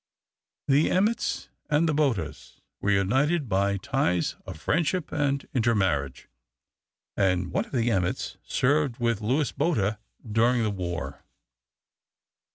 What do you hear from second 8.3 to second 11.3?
served with Louis Botha during the war.